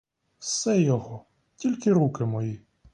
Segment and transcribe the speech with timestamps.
[0.39, 1.25] Все його,
[1.57, 2.61] тільки руки мої.